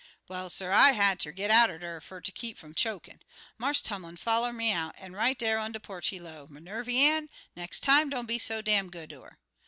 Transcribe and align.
"Well, 0.27 0.49
suh, 0.49 0.71
I 0.71 0.93
had 0.93 1.19
ter 1.19 1.31
git 1.31 1.51
out 1.51 1.69
er 1.69 1.77
dar 1.77 2.01
fer 2.01 2.21
ter 2.21 2.31
keep 2.33 2.57
fum 2.57 2.73
chokin'. 2.73 3.21
Marse 3.59 3.83
Tumlin 3.83 4.17
foller 4.17 4.51
me 4.51 4.71
out, 4.71 4.95
an' 4.97 5.13
right 5.13 5.39
here 5.39 5.59
on 5.59 5.71
de 5.71 5.79
porch, 5.79 6.07
he 6.07 6.19
low, 6.19 6.47
'Minervy 6.49 6.95
Ann, 7.01 7.29
nex' 7.55 7.79
time 7.79 8.09
don't 8.09 8.25
be 8.25 8.39
so 8.39 8.63
dam 8.63 8.89
good 8.89 9.11
to 9.11 9.21
'er.' 9.21 9.37